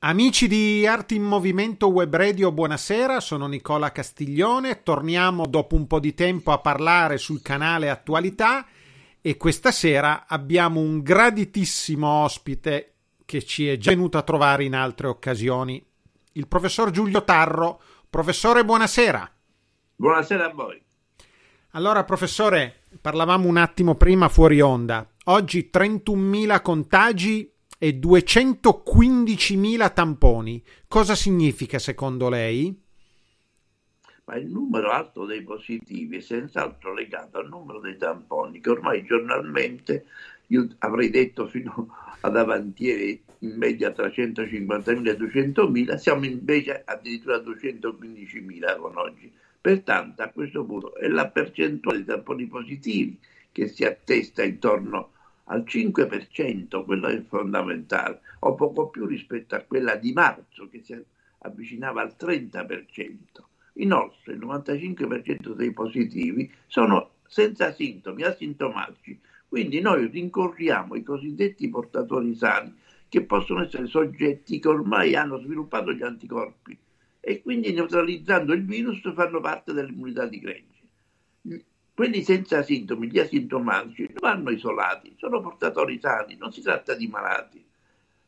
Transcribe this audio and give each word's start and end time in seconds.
Amici 0.00 0.46
di 0.46 0.86
Arti 0.86 1.14
in 1.14 1.22
Movimento 1.22 1.88
Web 1.88 2.14
Radio, 2.14 2.52
buonasera, 2.52 3.18
sono 3.18 3.46
Nicola 3.46 3.92
Castiglione. 3.92 4.82
Torniamo 4.82 5.46
dopo 5.46 5.74
un 5.74 5.86
po' 5.86 6.00
di 6.00 6.12
tempo 6.12 6.52
a 6.52 6.58
parlare 6.58 7.16
sul 7.16 7.40
canale 7.40 7.88
Attualità 7.88 8.66
e 9.22 9.38
questa 9.38 9.72
sera 9.72 10.26
abbiamo 10.28 10.80
un 10.80 11.00
graditissimo 11.00 12.06
ospite 12.06 12.96
che 13.24 13.42
ci 13.42 13.68
è 13.68 13.78
già 13.78 13.90
venuto 13.90 14.18
a 14.18 14.22
trovare 14.22 14.64
in 14.64 14.74
altre 14.74 15.06
occasioni, 15.06 15.82
il 16.32 16.46
professor 16.46 16.90
Giulio 16.90 17.24
Tarro. 17.24 17.80
Professore, 18.10 18.66
buonasera. 18.66 19.32
Buonasera 19.96 20.44
a 20.44 20.52
voi. 20.52 20.80
Allora, 21.70 22.04
professore, 22.04 22.82
parlavamo 23.00 23.48
un 23.48 23.56
attimo 23.56 23.94
prima 23.94 24.28
fuori 24.28 24.60
onda. 24.60 25.08
Oggi 25.24 25.70
31.000 25.72 26.60
contagi 26.60 27.50
e 27.78 27.98
215.000 27.98 29.92
tamponi. 29.92 30.62
Cosa 30.88 31.14
significa 31.14 31.78
secondo 31.78 32.28
lei? 32.28 32.84
Ma 34.24 34.36
il 34.36 34.46
numero 34.50 34.90
alto 34.90 35.24
dei 35.24 35.42
positivi 35.42 36.16
è 36.16 36.20
senz'altro 36.20 36.92
legato 36.92 37.38
al 37.38 37.48
numero 37.48 37.80
dei 37.80 37.96
tamponi, 37.96 38.60
che 38.60 38.70
ormai 38.70 39.04
giornalmente, 39.04 40.06
io 40.48 40.66
avrei 40.78 41.10
detto 41.10 41.46
fino 41.46 41.88
ad 42.20 42.36
avantieri, 42.36 43.22
in 43.40 43.56
media 43.56 43.92
tra 43.92 44.08
150.000 44.08 45.06
e 45.06 45.16
200.000, 45.16 45.96
siamo 45.96 46.24
invece 46.24 46.82
addirittura 46.84 47.36
a 47.36 47.40
215.000 47.40 48.78
con 48.80 48.96
oggi. 48.96 49.30
Pertanto 49.60 50.22
a 50.22 50.28
questo 50.28 50.64
punto 50.64 50.94
è 50.94 51.06
la 51.08 51.28
percentuale 51.28 51.98
di 51.98 52.04
tamponi 52.04 52.46
positivi 52.46 53.18
che 53.52 53.68
si 53.68 53.84
attesta 53.84 54.42
intorno 54.42 55.10
al 55.48 55.64
5%, 55.66 56.84
quello 56.84 57.08
è 57.08 57.22
fondamentale, 57.22 58.20
o 58.40 58.54
poco 58.54 58.88
più 58.88 59.06
rispetto 59.06 59.54
a 59.54 59.62
quella 59.62 59.96
di 59.96 60.12
marzo 60.12 60.68
che 60.68 60.80
si 60.82 60.96
avvicinava 61.38 62.02
al 62.02 62.14
30%. 62.18 63.16
Inoltre 63.74 64.32
il 64.32 64.38
95% 64.38 65.52
dei 65.52 65.72
positivi 65.72 66.50
sono 66.66 67.10
senza 67.26 67.72
sintomi, 67.72 68.22
asintomatici, 68.22 69.18
quindi 69.48 69.80
noi 69.80 70.08
rincorriamo 70.08 70.94
i 70.94 71.02
cosiddetti 71.02 71.68
portatori 71.68 72.34
sani 72.34 72.74
che 73.08 73.22
possono 73.22 73.62
essere 73.62 73.86
soggetti 73.86 74.58
che 74.58 74.68
ormai 74.68 75.14
hanno 75.14 75.38
sviluppato 75.38 75.92
gli 75.92 76.02
anticorpi 76.02 76.76
e 77.20 77.42
quindi 77.42 77.72
neutralizzando 77.72 78.52
il 78.52 78.64
virus 78.64 79.00
fanno 79.12 79.40
parte 79.40 79.72
dell'immunità 79.72 80.26
di 80.26 80.40
gregge. 80.40 80.75
Quelli 81.96 82.22
senza 82.24 82.62
sintomi, 82.62 83.08
gli 83.08 83.18
asintomatici, 83.18 84.02
non 84.02 84.16
vanno 84.20 84.50
isolati, 84.50 85.14
sono 85.16 85.40
portatori 85.40 85.98
sani, 85.98 86.36
non 86.36 86.52
si 86.52 86.60
tratta 86.60 86.92
di 86.92 87.06
malati. 87.06 87.64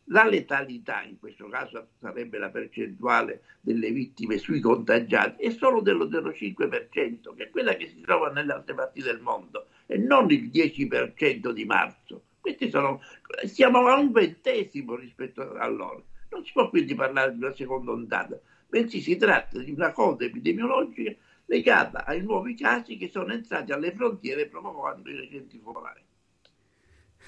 La 0.05 0.25
letalità, 0.25 1.03
in 1.03 1.19
questo 1.19 1.51
caso 1.51 1.89
sarebbe 2.01 2.39
la 2.39 2.49
percentuale 2.49 3.43
delle 3.61 3.91
vittime 3.91 4.39
sui 4.39 4.61
contagiati, 4.61 5.43
è 5.43 5.51
solo 5.51 5.83
dello 5.83 6.07
0,5%, 6.07 7.35
che 7.37 7.43
è 7.43 7.51
quella 7.51 7.75
che 7.75 7.89
si 7.89 8.01
trova 8.01 8.31
nelle 8.31 8.55
altre 8.55 8.73
parti 8.73 9.03
del 9.03 9.21
mondo, 9.21 9.67
e 9.85 9.99
non 9.99 10.31
il 10.31 10.49
10% 10.49 11.51
di 11.51 11.65
marzo. 11.67 12.23
Sono, 12.71 13.03
siamo 13.45 13.87
a 13.87 13.99
un 13.99 14.13
ventesimo 14.13 14.95
rispetto 14.95 15.43
a 15.43 15.67
loro. 15.67 16.07
Non 16.31 16.43
si 16.43 16.53
può 16.53 16.71
quindi 16.71 16.95
parlare 16.95 17.35
di 17.35 17.45
una 17.45 17.55
seconda 17.55 17.91
ondata, 17.91 18.41
bensì 18.67 19.03
si 19.03 19.17
tratta 19.17 19.59
di 19.59 19.73
una 19.73 19.93
cosa 19.93 20.25
epidemiologica 20.25 21.15
legata 21.49 22.05
ai 22.05 22.23
nuovi 22.23 22.55
casi 22.55 22.97
che 22.97 23.09
sono 23.09 23.33
entrati 23.33 23.73
alle 23.73 23.93
frontiere 23.93 24.47
provocando 24.47 25.11
i 25.11 25.17
recenti 25.17 25.59
focolai. 25.63 26.03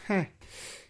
Eh. 0.08 0.32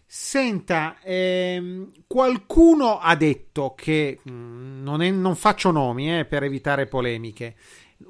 Senta, 0.05 0.97
ehm, 1.01 1.91
qualcuno 2.05 2.99
ha 2.99 3.15
detto 3.15 3.73
che 3.77 4.19
mm, 4.29 4.83
non, 4.83 5.01
è, 5.01 5.09
non, 5.09 5.35
faccio 5.35 5.71
nomi 5.71 6.19
eh, 6.19 6.25
per 6.25 6.43
evitare 6.43 6.85
polemiche. 6.85 7.55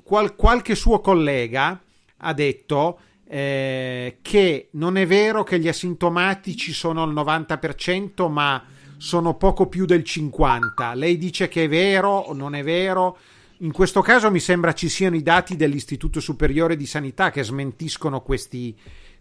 Qual, 0.03 0.35
qualche 0.35 0.73
suo 0.73 0.99
collega 0.99 1.79
ha 2.17 2.33
detto 2.33 2.99
eh, 3.27 4.17
che 4.23 4.69
non 4.71 4.97
è 4.97 5.05
vero 5.05 5.43
che 5.43 5.59
gli 5.59 5.67
asintomatici 5.67 6.73
sono 6.73 7.03
al 7.03 7.13
90%, 7.13 8.31
ma 8.31 8.65
sono 8.97 9.35
poco 9.35 9.67
più 9.67 9.85
del 9.85 10.01
50%. 10.01 10.95
Lei 10.95 11.19
dice 11.19 11.47
che 11.49 11.65
è 11.65 11.69
vero 11.69 12.09
o 12.09 12.33
non 12.33 12.55
è 12.55 12.63
vero? 12.63 13.17
In 13.61 13.71
questo 13.71 14.01
caso 14.01 14.31
mi 14.31 14.39
sembra 14.39 14.73
ci 14.73 14.89
siano 14.89 15.15
i 15.15 15.21
dati 15.21 15.55
dell'Istituto 15.55 16.19
Superiore 16.19 16.75
di 16.75 16.87
Sanità 16.87 17.29
che 17.29 17.43
smentiscono 17.43 18.21
questi, 18.21 18.75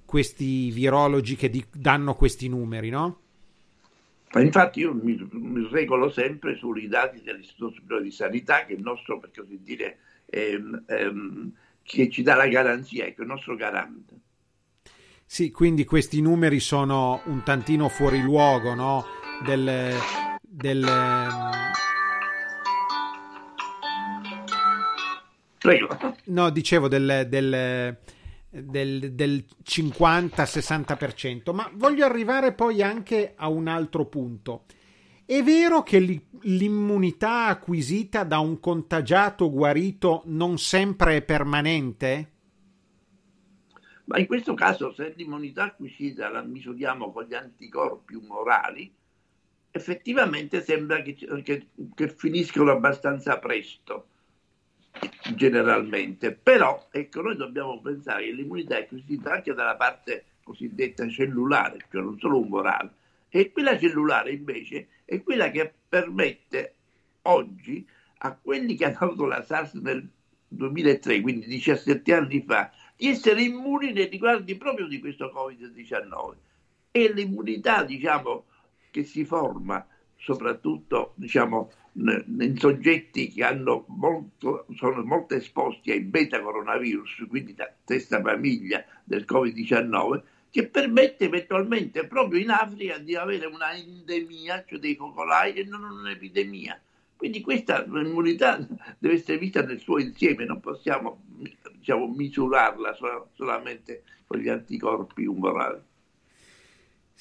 questi 0.07 0.71
virologi 0.71 1.37
che 1.37 1.51
di, 1.51 1.63
danno 1.71 2.15
questi 2.15 2.49
numeri, 2.49 2.89
no? 2.89 3.21
Infatti 4.33 4.81
io 4.81 4.95
mi, 4.95 5.29
mi, 5.33 5.69
regolo 5.71 6.11
sempre 6.11 6.57
sui 6.57 6.89
dati 6.89 7.21
dell'Istituto 7.23 7.75
Superiore 7.75 8.05
di 8.05 8.13
Sanità, 8.13 8.65
che 8.65 8.73
è 8.73 8.77
il 8.77 8.83
nostro, 8.83 9.19
per 9.19 9.31
così 9.37 9.61
dire, 9.63 9.99
ehm, 10.27 10.85
ehm, 10.87 11.53
che 11.83 12.09
ci 12.09 12.23
dà 12.23 12.35
la 12.35 12.47
garanzia, 12.47 13.05
ecco, 13.05 13.23
il 13.23 13.29
nostro 13.29 13.57
garante. 13.57 14.15
Sì, 15.27 15.51
quindi 15.51 15.85
questi 15.85 16.23
numeri 16.23 16.61
sono 16.61 17.21
un 17.27 17.43
tantino 17.43 17.89
fuori 17.89 18.23
luogo, 18.23 18.75
no? 18.75 19.05
Del, 19.45 19.93
del, 20.41 20.87
Prego. 25.61 25.95
No, 26.25 26.49
dicevo 26.49 26.89
del, 26.89 27.27
del, 27.29 27.99
del, 28.49 29.13
del 29.13 29.45
50-60%, 29.63 31.53
ma 31.53 31.71
voglio 31.75 32.07
arrivare 32.07 32.55
poi 32.55 32.83
anche 32.83 33.35
a 33.37 33.49
un 33.49 33.69
altro 33.69 34.07
punto. 34.07 34.65
È 35.27 35.43
vero 35.43 35.83
che 35.83 36.23
l'immunità 36.41 37.45
acquisita 37.49 38.25
da 38.25 38.39
un 38.39 38.59
contagiato 38.59 39.51
guarito 39.51 40.23
non 40.25 40.57
sempre 40.57 41.17
è 41.17 41.23
permanente? 41.23 42.31
Ma 44.07 44.19
in 44.19 44.27
questo 44.27 44.55
caso, 44.55 44.95
se 44.95 45.13
l'immunità 45.15 45.65
acquisita 45.65 46.31
la 46.31 46.41
misuriamo 46.41 47.13
con 47.13 47.25
gli 47.25 47.35
anticorpi 47.35 48.15
umorali, 48.15 48.91
effettivamente 49.71 50.63
sembra 50.63 51.03
che, 51.03 51.15
che, 51.45 51.67
che 51.95 52.09
finiscono 52.09 52.71
abbastanza 52.73 53.39
presto 53.39 54.07
generalmente, 55.35 56.33
però 56.33 56.89
ecco, 56.91 57.23
noi 57.23 57.37
dobbiamo 57.37 57.81
pensare 57.81 58.25
che 58.25 58.33
l'immunità 58.33 58.77
è 58.77 58.83
acquisita 58.83 59.33
anche 59.33 59.55
dalla 59.55 59.77
parte 59.77 60.25
cosiddetta 60.43 61.09
cellulare, 61.09 61.87
cioè 61.91 62.03
non 62.03 62.19
solo 62.19 62.41
umorale, 62.41 62.91
e 63.29 63.53
quella 63.53 63.79
cellulare 63.79 64.33
invece 64.33 64.89
è 65.05 65.23
quella 65.23 65.51
che 65.51 65.73
permette 65.89 66.75
oggi 67.23 67.87
a 68.23 68.37
quelli 68.37 68.75
che 68.75 68.85
hanno 68.87 68.99
avuto 68.99 69.27
la 69.27 69.43
SARS 69.43 69.75
nel 69.75 70.07
2003, 70.49 71.21
quindi 71.21 71.47
17 71.47 72.13
anni 72.13 72.43
fa, 72.47 72.71
di 72.97 73.09
essere 73.09 73.43
immuni 73.43 73.93
nei 73.93 74.09
riguardi 74.09 74.57
proprio 74.57 74.87
di 74.87 74.99
questo 74.99 75.33
Covid-19. 75.35 76.35
E 76.91 77.13
l'immunità, 77.13 77.85
diciamo, 77.85 78.47
che 78.91 79.05
si 79.05 79.25
forma 79.25 79.87
soprattutto, 80.21 81.13
diciamo, 81.17 81.73
in 81.95 82.57
soggetti 82.59 83.29
che 83.29 83.45
molto, 83.87 84.67
sono 84.77 85.03
molto 85.05 85.35
esposti 85.35 85.91
ai 85.91 86.01
beta 86.01 86.41
coronavirus, 86.41 87.27
quindi 87.29 87.55
la 87.57 87.73
stessa 87.83 88.21
famiglia 88.21 88.85
del 89.03 89.25
Covid-19, 89.27 90.23
che 90.51 90.67
permette 90.67 91.25
eventualmente 91.27 92.07
proprio 92.07 92.41
in 92.41 92.51
Africa 92.51 92.99
di 92.99 93.15
avere 93.15 93.47
una 93.47 93.75
endemia, 93.75 94.65
cioè 94.67 94.79
dei 94.79 94.95
focolai, 94.95 95.55
e 95.55 95.65
non 95.65 95.83
un'epidemia. 95.85 96.81
Quindi 97.17 97.41
questa 97.41 97.85
immunità 97.85 98.59
deve 98.99 99.15
essere 99.15 99.39
vista 99.39 99.63
nel 99.63 99.81
suo 99.81 99.99
insieme, 99.99 100.45
non 100.45 100.61
possiamo 100.61 101.23
diciamo, 101.73 102.09
misurarla 102.09 102.97
solamente 103.35 104.05
con 104.27 104.39
gli 104.39 104.49
anticorpi 104.49 105.27
umorali. 105.27 105.81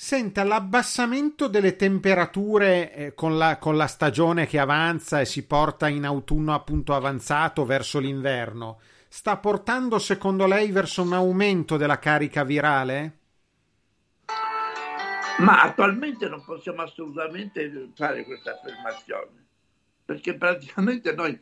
Senta, 0.02 0.46
l'abbassamento 0.46 1.50
delle 1.50 1.76
temperature 1.76 2.94
eh, 2.94 3.14
con, 3.14 3.38
la, 3.38 3.58
con, 3.58 3.76
la, 3.76 3.86
stagione 3.86 4.48
che 4.48 4.58
avanza 4.58 5.20
e 5.20 5.26
si 5.26 5.46
porta 5.46 5.90
in 5.90 6.06
autunno 6.06 6.54
appunto 6.54 6.96
avanzato 6.96 7.66
verso 7.66 8.00
l'inverno, 8.00 8.80
sta 9.10 9.36
portando 9.36 10.00
secondo 10.00 10.48
lei 10.48 10.72
verso 10.72 11.02
un 11.02 11.12
aumento 11.12 11.76
della 11.76 12.00
carica 12.00 12.46
virale? 12.46 13.18
Ma 15.40 15.64
attualmente 15.64 16.30
non 16.30 16.46
possiamo 16.46 16.82
assolutamente 16.82 17.90
fare 17.94 18.24
questa 18.24 18.52
affermazione, 18.54 19.48
perché 20.06 20.34
praticamente 20.36 21.14
noi 21.14 21.38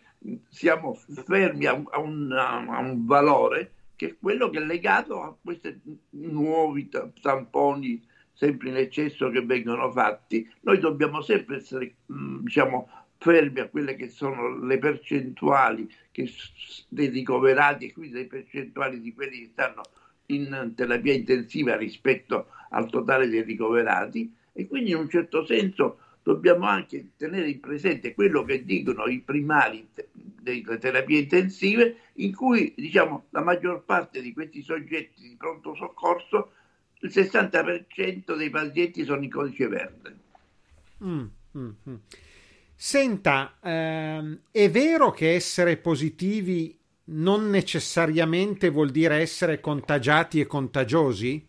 siamo 0.50 0.95
fermi 1.27 1.68
a 1.68 1.74
un, 1.75 2.31
a 2.31 2.80
un 2.80 3.06
valore 3.06 3.74
che 3.95 4.07
è 4.07 4.18
quello 4.19 4.50
che 4.50 4.57
è 4.57 4.65
legato 4.65 5.21
a 5.21 5.38
questi 5.39 5.80
nuovi 6.09 6.89
tamponi 7.21 8.06
sempre 8.37 8.69
in 8.69 8.77
eccesso 8.77 9.29
che 9.29 9.41
vengono 9.41 9.91
fatti. 9.91 10.47
Noi 10.61 10.77
dobbiamo 10.77 11.21
sempre 11.21 11.57
essere, 11.57 11.95
diciamo, 12.05 12.87
fermi 13.17 13.59
a 13.59 13.67
quelle 13.67 13.95
che 13.95 14.09
sono 14.09 14.63
le 14.63 14.77
percentuali 14.77 15.89
che, 16.11 16.29
dei 16.87 17.07
ricoverati 17.07 17.87
e 17.87 17.93
quindi 17.93 18.17
le 18.17 18.27
percentuali 18.27 19.01
di 19.01 19.13
quelli 19.13 19.39
che 19.39 19.49
stanno 19.51 19.81
in 20.27 20.73
terapia 20.75 21.13
intensiva 21.13 21.75
rispetto 21.75 22.49
al 22.69 22.89
totale 22.89 23.27
dei 23.27 23.41
ricoverati 23.41 24.31
e 24.53 24.67
quindi 24.67 24.91
in 24.91 24.97
un 24.97 25.09
certo 25.09 25.45
senso 25.45 25.99
dobbiamo 26.21 26.67
anche 26.67 27.11
tenere 27.15 27.49
in 27.49 27.59
presente 27.59 28.13
quello 28.13 28.43
che 28.43 28.65
dicono 28.65 29.05
i 29.05 29.21
primari 29.21 29.87
delle 29.93 30.77
terapie 30.77 31.21
intensive 31.21 31.95
in 32.15 32.35
cui 32.35 32.73
diciamo 32.75 33.27
la 33.29 33.41
maggior 33.41 33.83
parte 33.83 34.21
di 34.21 34.33
questi 34.33 34.61
soggetti 34.61 35.21
di 35.21 35.35
pronto 35.37 35.73
soccorso 35.73 36.51
il 37.01 37.09
60% 37.09 38.35
dei 38.35 38.49
pazienti 38.49 39.03
sono 39.03 39.23
in 39.23 39.29
codice 39.29 39.67
verde. 39.67 40.15
Mm, 41.03 41.25
mm, 41.57 41.69
mm. 41.89 41.95
Senta, 42.75 43.57
ehm, 43.61 44.39
è 44.51 44.69
vero 44.69 45.11
che 45.11 45.33
essere 45.33 45.77
positivi 45.77 46.77
non 47.05 47.49
necessariamente 47.49 48.69
vuol 48.69 48.89
dire 48.89 49.17
essere 49.17 49.59
contagiati 49.59 50.39
e 50.39 50.45
contagiosi? 50.45 51.47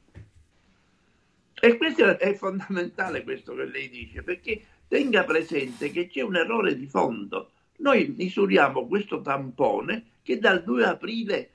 E 1.60 1.76
questo 1.76 2.18
è 2.18 2.34
fondamentale 2.34 3.24
questo 3.24 3.54
che 3.54 3.64
lei 3.64 3.88
dice, 3.88 4.22
perché 4.22 4.62
tenga 4.86 5.24
presente 5.24 5.90
che 5.90 6.06
c'è 6.06 6.22
un 6.22 6.36
errore 6.36 6.76
di 6.76 6.86
fondo. 6.86 7.50
Noi 7.78 8.14
misuriamo 8.16 8.86
questo 8.86 9.20
tampone 9.20 10.04
che 10.22 10.38
dal 10.38 10.62
2 10.62 10.84
aprile 10.84 11.50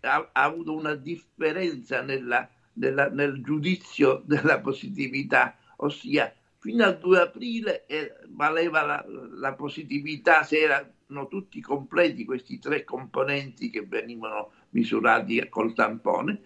ha, 0.00 0.30
ha 0.32 0.42
avuto 0.42 0.74
una 0.74 0.94
differenza 0.94 2.02
nella, 2.02 2.48
nella, 2.76 3.08
nel 3.08 3.42
giudizio 3.42 4.22
della 4.26 4.60
positività, 4.60 5.56
ossia 5.76 6.32
fino 6.58 6.84
al 6.84 6.98
2 6.98 7.20
aprile 7.20 7.86
eh, 7.86 8.14
valeva 8.28 8.82
la, 8.82 9.04
la, 9.38 9.54
positività 9.54 10.42
se 10.42 10.58
erano 10.58 11.28
tutti 11.28 11.60
completi 11.60 12.24
questi 12.24 12.58
tre 12.58 12.82
componenti 12.82 13.70
che 13.70 13.82
venivano 13.86 14.50
misurati 14.70 15.46
col 15.48 15.74
tampone. 15.74 16.40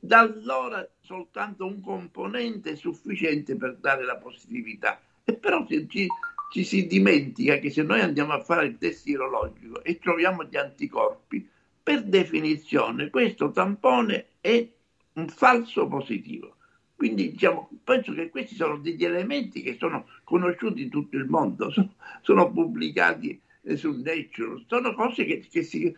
Da 0.00 0.20
allora 0.20 0.88
soltanto 1.00 1.66
un 1.66 1.80
componente 1.80 2.72
è 2.72 2.74
sufficiente 2.74 3.54
per 3.56 3.76
dare 3.76 4.04
la 4.04 4.16
positività. 4.16 5.00
E 5.22 5.34
però 5.34 5.64
ci, 5.66 6.08
ci 6.50 6.64
si 6.64 6.86
dimentica 6.86 7.58
che 7.58 7.70
se 7.70 7.82
noi 7.82 8.00
andiamo 8.00 8.32
a 8.32 8.42
fare 8.42 8.66
il 8.66 8.76
test 8.78 9.04
virologico 9.04 9.84
e 9.84 9.98
troviamo 9.98 10.42
gli 10.44 10.56
anticorpi, 10.56 11.48
per 11.82 12.02
definizione 12.02 13.08
questo 13.10 13.52
tampone 13.52 14.30
è 14.40 14.68
un 15.14 15.28
falso 15.28 15.86
positivo. 15.86 16.56
Quindi 16.94 17.30
diciamo, 17.30 17.70
penso 17.82 18.12
che 18.12 18.28
questi 18.28 18.54
sono 18.54 18.78
degli 18.78 19.04
elementi 19.04 19.62
che 19.62 19.76
sono 19.78 20.06
conosciuti 20.22 20.82
in 20.82 20.90
tutto 20.90 21.16
il 21.16 21.24
mondo, 21.26 21.70
sono, 21.72 21.94
sono 22.20 22.52
pubblicati 22.52 23.40
eh, 23.62 23.76
su 23.76 23.92
Nature, 24.02 24.64
sono 24.66 24.94
cose 24.94 25.24
che, 25.24 25.46
che, 25.50 25.62
si, 25.62 25.94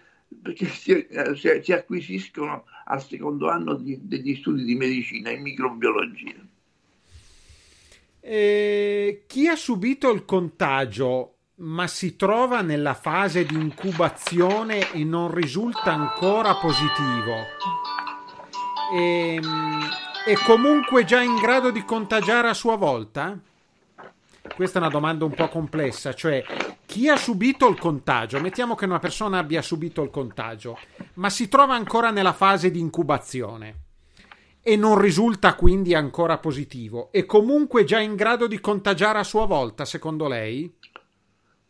che 0.54 0.66
si, 0.66 0.92
eh, 0.92 1.60
si, 1.62 1.72
acquisiscono 1.72 2.64
al 2.84 3.02
secondo 3.02 3.48
anno 3.50 3.74
di, 3.74 3.98
degli 4.00 4.36
studi 4.36 4.64
di 4.64 4.74
medicina 4.76 5.30
in 5.30 5.42
microbiologia. 5.42 6.36
Eh, 8.20 9.24
chi 9.26 9.48
ha 9.48 9.56
subito 9.56 10.12
il 10.12 10.24
contagio 10.24 11.32
ma 11.62 11.86
si 11.86 12.16
trova 12.16 12.60
nella 12.60 12.94
fase 12.94 13.44
di 13.44 13.54
incubazione 13.54 14.92
e 14.92 15.04
non 15.04 15.32
risulta 15.32 15.92
ancora 15.92 16.56
positivo, 16.56 17.34
e, 18.92 19.34
ehm, 19.34 19.88
è 20.26 20.34
comunque 20.44 21.04
già 21.04 21.20
in 21.22 21.36
grado 21.36 21.70
di 21.70 21.82
contagiare 21.82 22.48
a 22.48 22.54
sua 22.54 22.76
volta? 22.76 23.38
Questa 24.54 24.78
è 24.78 24.82
una 24.82 24.90
domanda 24.90 25.24
un 25.24 25.32
po' 25.32 25.48
complessa, 25.48 26.12
cioè 26.12 26.44
chi 26.84 27.08
ha 27.08 27.16
subito 27.16 27.68
il 27.68 27.78
contagio, 27.78 28.38
mettiamo 28.38 28.74
che 28.74 28.84
una 28.84 28.98
persona 28.98 29.38
abbia 29.38 29.62
subito 29.62 30.02
il 30.02 30.10
contagio, 30.10 30.78
ma 31.14 31.30
si 31.30 31.48
trova 31.48 31.74
ancora 31.74 32.10
nella 32.10 32.34
fase 32.34 32.70
di 32.70 32.80
incubazione 32.80 33.76
e 34.60 34.76
non 34.76 35.00
risulta 35.00 35.54
quindi 35.54 35.94
ancora 35.94 36.38
positivo, 36.38 37.10
è 37.10 37.24
comunque 37.24 37.84
già 37.84 37.98
in 37.98 38.14
grado 38.14 38.46
di 38.46 38.60
contagiare 38.60 39.18
a 39.18 39.24
sua 39.24 39.46
volta, 39.46 39.86
secondo 39.86 40.28
lei? 40.28 40.70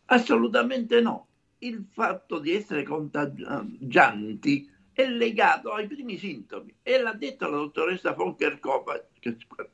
Assolutamente 0.05 0.99
no. 0.99 1.27
Il 1.59 1.85
fatto 1.89 2.39
di 2.39 2.53
essere 2.53 2.83
contagianti 2.83 4.72
è 4.93 5.07
legato 5.07 5.71
ai 5.73 5.87
primi 5.87 6.17
sintomi 6.17 6.73
e 6.83 6.99
l'ha 6.99 7.13
detto 7.13 7.49
la 7.49 7.57
dottoressa 7.57 8.13
Volker 8.13 8.59
Kopa, 8.59 9.03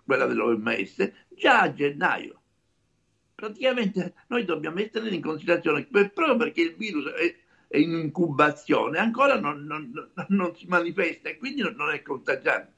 quella 0.06 0.26
dell'OMS, 0.26 1.12
già 1.30 1.62
a 1.62 1.74
gennaio. 1.74 2.42
Praticamente 3.36 4.14
noi 4.28 4.46
dobbiamo 4.46 4.76
mettere 4.76 5.10
in 5.10 5.22
considerazione 5.22 5.88
che 5.88 6.10
proprio 6.10 6.36
perché 6.36 6.62
il 6.62 6.76
virus 6.76 7.06
è, 7.12 7.36
è 7.68 7.78
in 7.78 7.92
incubazione 7.92 8.98
ancora 8.98 9.40
non, 9.40 9.64
non, 9.64 10.12
non, 10.28 10.56
si 10.56 10.66
manifesta 10.68 11.30
e 11.30 11.38
quindi 11.38 11.62
non 11.62 11.92
è 11.92 12.02
contagiante. 12.02 12.78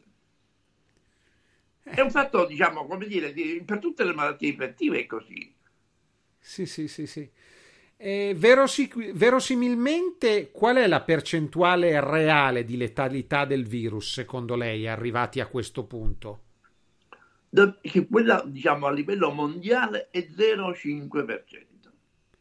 È 1.83 1.99
un 1.99 2.11
fatto, 2.11 2.45
diciamo, 2.45 2.85
come 2.85 3.07
dire, 3.07 3.33
per 3.65 3.79
tutte 3.79 4.03
le 4.03 4.13
malattie 4.13 4.49
infettive 4.49 4.99
è 4.99 5.05
così. 5.07 5.55
Sì, 6.39 6.65
sì, 6.65 6.87
sì, 6.87 7.05
sì. 7.05 7.29
Eh, 8.03 8.33
verosi- 8.35 8.91
verosimilmente, 9.13 10.49
qual 10.51 10.77
è 10.77 10.87
la 10.87 11.01
percentuale 11.01 11.99
reale 12.03 12.65
di 12.65 12.75
letalità 12.75 13.45
del 13.45 13.67
virus, 13.67 14.13
secondo 14.13 14.55
lei, 14.55 14.87
arrivati 14.87 15.39
a 15.39 15.45
questo 15.45 15.85
punto? 15.85 16.41
Che 17.79 18.07
quella, 18.07 18.43
diciamo, 18.43 18.87
a 18.87 18.91
livello 18.91 19.29
mondiale 19.29 20.07
è 20.09 20.25
0,5%. 20.35 21.91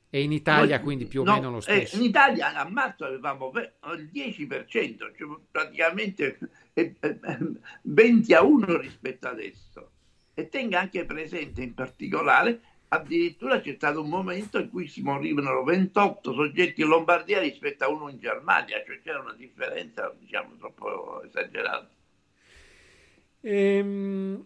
E 0.08 0.22
in 0.22 0.32
Italia 0.32 0.76
Noi, 0.76 0.84
quindi 0.84 1.04
più 1.04 1.20
o 1.20 1.24
no, 1.24 1.34
meno 1.34 1.50
lo 1.50 1.58
eh, 1.58 1.60
stesso? 1.60 1.96
in 1.96 2.04
Italia 2.04 2.54
a 2.54 2.66
marzo 2.66 3.04
avevamo 3.04 3.52
il 3.54 4.10
10%, 4.10 4.66
cioè 4.66 5.40
praticamente 5.50 6.38
20 7.82 8.32
a 8.32 8.42
1 8.42 8.78
rispetto 8.78 9.28
adesso. 9.28 9.90
E 10.32 10.48
tenga 10.48 10.80
anche 10.80 11.04
presente 11.04 11.60
in 11.62 11.74
particolare 11.74 12.60
addirittura 12.92 13.60
c'è 13.60 13.74
stato 13.74 14.02
un 14.02 14.08
momento 14.08 14.58
in 14.58 14.68
cui 14.68 14.88
si 14.88 15.02
morivano 15.02 15.62
28 15.62 16.32
soggetti 16.32 16.80
in 16.80 16.88
Lombardia 16.88 17.40
rispetto 17.40 17.84
a 17.84 17.88
uno 17.88 18.08
in 18.08 18.18
Germania, 18.18 18.82
cioè 18.84 19.00
c'era 19.02 19.20
una 19.20 19.34
differenza 19.34 20.12
diciamo 20.18 20.56
troppo 20.58 21.22
esagerata. 21.22 21.88
Ehm, 23.42 24.44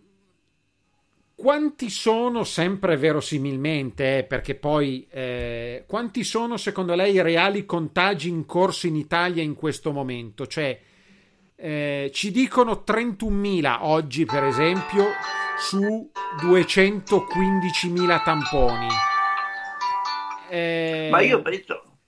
quanti 1.35 1.89
sono 1.89 2.45
sempre 2.45 2.97
verosimilmente, 2.97 4.19
eh, 4.19 4.25
perché 4.25 4.55
poi 4.55 5.07
eh, 5.11 5.85
quanti 5.87 6.23
sono 6.23 6.59
secondo 6.59 6.95
lei 6.95 7.15
i 7.15 7.23
reali 7.23 7.65
contagi 7.65 8.29
in 8.29 8.45
corso 8.45 8.87
in 8.87 8.97
Italia 8.97 9.43
in 9.43 9.55
questo 9.55 9.91
momento? 9.91 10.47
Cioè 10.47 10.79
eh, 11.57 12.11
ci 12.13 12.31
dicono 12.31 12.85
31.000 12.87 13.79
oggi 13.81 14.27
per 14.27 14.45
esempio 14.45 15.07
su 15.57 16.11
215.000 16.43 18.23
tamponi. 18.23 18.89
Eh... 20.51 21.09
Ma 21.11 21.21
io 21.21 21.43
penso, 21.43 21.99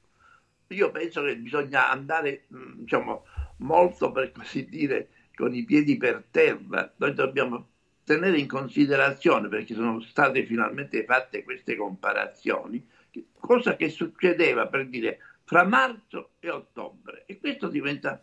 io 0.69 0.91
penso 0.91 1.23
che 1.23 1.37
bisogna 1.37 1.91
andare, 1.91 2.47
mm, 2.55 2.81
diciamo, 2.81 3.25
molto 3.59 4.13
per 4.13 4.33
così 4.33 4.67
dire, 4.67 5.09
con 5.35 5.55
i 5.55 5.65
piedi 5.65 5.97
per 5.97 6.25
terra. 6.31 6.93
Noi 6.97 7.15
dobbiamo 7.15 7.69
tenere 8.05 8.39
in 8.39 8.49
considerazione, 8.49 9.49
perché 9.49 9.75
sono 9.75 10.01
state 10.01 10.45
finalmente 10.45 11.05
fatte 11.05 11.43
queste 11.45 11.77
comparazioni, 11.77 12.85
cosa 13.39 13.77
che 13.77 13.89
succedeva 13.89 14.67
per 14.67 14.89
dire 14.89 15.19
fra 15.45 15.65
marzo 15.65 16.31
e 16.41 16.51
ottobre. 16.51 17.25
E 17.27 17.39
questo 17.39 17.69
diventa 17.69 18.21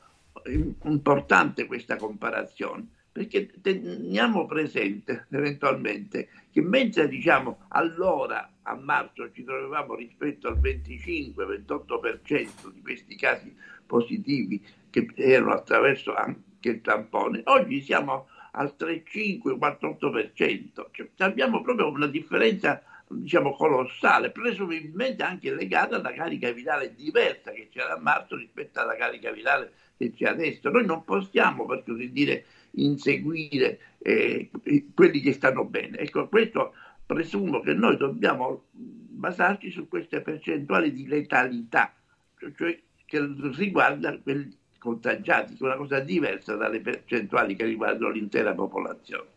importante 0.84 1.66
questa 1.66 1.96
comparazione 1.96 2.88
perché 3.14 3.50
teniamo 3.62 4.46
presente 4.48 5.28
eventualmente 5.30 6.30
che 6.52 6.62
mentre 6.62 7.08
diciamo 7.08 7.60
allora 7.70 8.52
a 8.64 8.76
marzo 8.76 9.32
ci 9.32 9.44
trovavamo 9.44 9.94
rispetto 9.94 10.48
al 10.48 10.60
25-28% 10.60 12.72
di 12.74 12.82
questi 12.82 13.16
casi 13.16 13.56
positivi 13.86 14.60
che 14.90 15.12
erano 15.16 15.54
attraverso 15.54 16.16
anche 16.16 16.70
il 16.70 16.82
tampone, 16.82 17.44
oggi 17.46 17.82
siamo 17.82 18.30
al 18.54 18.74
3-5-4-8%, 18.78 20.88
cioè, 20.92 21.10
abbiamo 21.18 21.62
proprio 21.62 21.90
una 21.90 22.08
differenza 22.08 22.82
diciamo 23.08 23.54
colossale, 23.54 24.32
presumibilmente 24.32 25.24
anche 25.24 25.54
legata 25.54 25.98
alla 25.98 26.14
carica 26.14 26.52
virale 26.52 26.96
diversa 26.96 27.52
che 27.52 27.70
c'era 27.72 27.94
a 27.94 28.00
marzo 28.00 28.36
rispetto 28.36 28.80
alla 28.80 28.96
carica 28.96 29.32
virale 29.32 29.74
che 29.98 30.14
c'è 30.14 30.26
adesso. 30.26 30.70
Noi 30.70 30.86
non 30.86 31.04
possiamo, 31.04 31.66
per 31.66 31.84
così 31.86 32.12
dire, 32.12 32.46
inseguire 32.76 33.80
eh, 34.00 34.50
quelli 34.94 35.20
che 35.22 35.34
stanno 35.34 35.66
bene. 35.66 35.98
Ecco, 35.98 36.28
questo 36.28 36.74
presumo 37.06 37.60
che 37.62 37.74
noi 37.74 37.98
dobbiamo 37.98 38.66
basarci 38.72 39.70
su 39.72 39.88
queste 39.88 40.22
percentuali 40.22 40.92
di 40.92 41.08
letalità, 41.08 41.94
cioè 42.56 42.80
che 43.06 43.34
riguarda 43.56 44.18
quelli 44.20 44.58
contagiati, 44.80 45.56
che 45.56 45.64
è 45.64 45.68
una 45.68 45.78
cosa 45.78 46.00
diversa 46.00 46.56
dalle 46.56 46.82
percentuali 46.82 47.56
che 47.56 47.66
riguardano 47.66 48.12
l'intera 48.12 48.54
popolazione. 48.54 49.32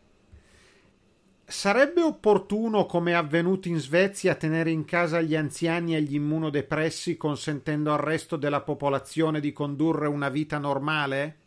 Sarebbe 1.45 2.01
opportuno, 2.01 2.85
come 2.85 3.11
è 3.11 3.13
avvenuto 3.13 3.69
in 3.69 3.77
Svezia, 3.77 4.35
tenere 4.35 4.69
in 4.69 4.83
casa 4.83 5.21
gli 5.21 5.33
anziani 5.33 5.95
e 5.95 6.01
gli 6.01 6.15
immunodepressi, 6.15 7.15
consentendo 7.15 7.93
al 7.93 7.99
resto 7.99 8.35
della 8.35 8.59
popolazione 8.59 9.39
di 9.39 9.53
condurre 9.53 10.07
una 10.07 10.27
vita 10.27 10.57
normale? 10.57 11.37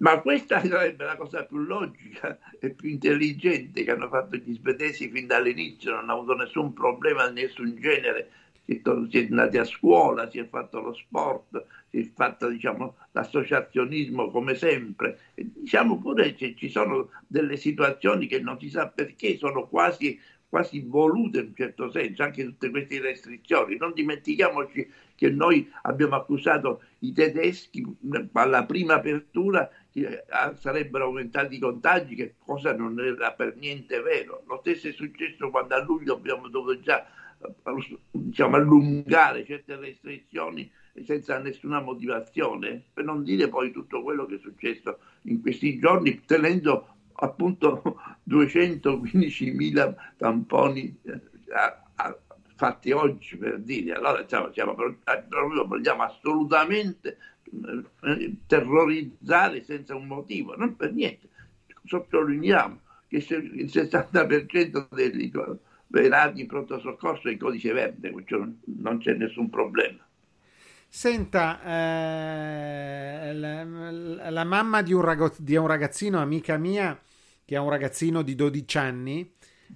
Ma 0.00 0.20
questa 0.20 0.64
sarebbe 0.64 1.04
la 1.04 1.16
cosa 1.16 1.44
più 1.44 1.58
logica 1.58 2.38
e 2.58 2.70
più 2.70 2.88
intelligente 2.88 3.84
che 3.84 3.90
hanno 3.90 4.08
fatto 4.08 4.36
gli 4.36 4.54
svedesi 4.54 5.10
fin 5.10 5.26
dall'inizio, 5.26 5.90
non 5.90 6.00
hanno 6.00 6.12
avuto 6.12 6.36
nessun 6.36 6.72
problema 6.72 7.28
di 7.28 7.42
nessun 7.42 7.76
genere, 7.78 8.30
si 8.64 8.80
è 8.80 9.26
andati 9.28 9.58
a 9.58 9.64
scuola, 9.64 10.30
si 10.30 10.38
è 10.38 10.48
fatto 10.48 10.80
lo 10.80 10.94
sport, 10.94 11.64
si 11.90 12.00
è 12.00 12.10
fatto 12.14 12.48
diciamo, 12.48 12.96
l'associazionismo 13.12 14.30
come 14.30 14.54
sempre. 14.54 15.18
E 15.34 15.50
diciamo 15.54 15.98
pure 15.98 16.34
che 16.34 16.54
ci 16.56 16.70
sono 16.70 17.10
delle 17.26 17.56
situazioni 17.56 18.26
che 18.26 18.40
non 18.40 18.58
si 18.58 18.70
sa 18.70 18.88
perché 18.88 19.36
sono 19.36 19.68
quasi 19.68 20.18
quasi 20.50 20.80
volute 20.84 21.38
in 21.38 21.46
un 21.46 21.54
certo 21.54 21.90
senso, 21.92 22.24
anche 22.24 22.44
tutte 22.44 22.70
queste 22.70 23.00
restrizioni. 23.00 23.76
Non 23.76 23.92
dimentichiamoci 23.94 24.86
che 25.20 25.28
noi 25.28 25.70
abbiamo 25.82 26.16
accusato 26.16 26.80
i 27.00 27.12
tedeschi 27.12 27.84
alla 28.32 28.64
prima 28.64 28.94
apertura 28.94 29.68
che 29.92 30.24
ah, 30.30 30.54
sarebbero 30.56 31.04
aumentati 31.04 31.56
i 31.56 31.58
contagi, 31.58 32.14
che 32.14 32.36
cosa 32.38 32.74
non 32.74 32.98
era 32.98 33.30
per 33.32 33.54
niente 33.56 34.00
vero. 34.00 34.44
Lo 34.46 34.56
stesso 34.60 34.88
è 34.88 34.92
successo 34.92 35.50
quando 35.50 35.74
a 35.74 35.82
luglio 35.82 36.14
abbiamo 36.14 36.48
dovuto 36.48 36.80
già 36.80 37.06
diciamo, 38.10 38.56
allungare 38.56 39.44
certe 39.44 39.76
restrizioni 39.76 40.70
senza 41.04 41.38
nessuna 41.38 41.82
motivazione, 41.82 42.82
per 42.90 43.04
non 43.04 43.22
dire 43.22 43.48
poi 43.48 43.72
tutto 43.72 44.02
quello 44.02 44.24
che 44.24 44.36
è 44.36 44.38
successo 44.38 45.00
in 45.24 45.42
questi 45.42 45.78
giorni, 45.78 46.22
tenendo 46.24 46.94
appunto 47.12 47.82
215.000 48.26 49.94
tamponi 50.16 50.98
eh, 51.02 51.20
fatti 52.60 52.90
oggi 52.92 53.38
per 53.38 53.58
dire. 53.60 53.94
Allora 53.94 54.20
diciamo, 54.20 54.52
siamo, 54.52 54.74
proprio 54.74 55.66
vogliamo 55.66 56.02
assolutamente 56.02 57.16
eh, 58.02 58.34
terrorizzare 58.46 59.64
senza 59.64 59.94
un 59.94 60.06
motivo, 60.06 60.54
non 60.56 60.76
per 60.76 60.92
niente. 60.92 61.28
Sottolineiamo 61.84 62.80
che 63.08 63.16
il 63.16 63.64
60% 63.64 64.88
dei, 64.90 65.32
dei 65.86 66.08
radi 66.08 66.42
in 66.42 66.46
pronto 66.46 66.78
soccorso 66.80 67.28
è 67.28 67.32
in 67.32 67.38
codice 67.38 67.72
verde, 67.72 68.12
cioè 68.26 68.46
non 68.64 68.98
c'è 68.98 69.14
nessun 69.14 69.48
problema. 69.48 70.06
Senta, 70.86 71.62
eh, 71.64 73.32
la, 73.32 73.64
la, 74.30 74.44
mamma 74.44 74.82
di 74.82 74.92
di 75.38 75.56
un, 75.56 75.66
ragazzino, 75.66 76.18
amica 76.18 76.58
mia, 76.58 77.00
che 77.44 77.56
ha 77.56 77.62
un 77.62 77.70
ragazzino 77.70 78.22
di 78.22 78.34
12 78.34 78.78
anni, 78.78 79.32